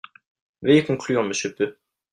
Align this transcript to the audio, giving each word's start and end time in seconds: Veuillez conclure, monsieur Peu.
Veuillez 0.63 0.83
conclure, 0.83 1.23
monsieur 1.23 1.53
Peu. 1.53 1.77